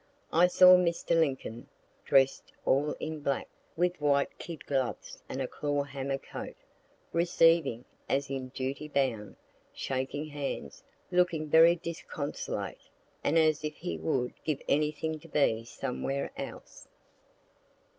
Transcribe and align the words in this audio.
I 0.33 0.47
saw 0.47 0.77
Mr. 0.77 1.11
Lincoln, 1.11 1.67
drest 2.05 2.51
all 2.65 2.93
in 2.93 3.19
black, 3.19 3.47
with 3.77 4.01
white 4.01 4.35
kid 4.39 4.65
gloves 4.65 5.21
and 5.29 5.39
a 5.39 5.47
claw 5.47 5.83
hammer 5.83 6.17
coat, 6.17 6.55
receiving, 7.13 7.85
as 8.09 8.27
in 8.27 8.47
duty 8.47 8.87
bound, 8.87 9.35
shaking 9.75 10.25
hands, 10.29 10.83
looking 11.11 11.49
very 11.51 11.75
disconsolate, 11.75 12.89
and 13.23 13.37
as 13.37 13.63
if 13.63 13.75
he 13.75 13.99
would 13.99 14.33
give 14.43 14.63
anything 14.67 15.19
to 15.19 15.27
be 15.27 15.63
somewhere 15.65 16.31
else. 16.35 16.87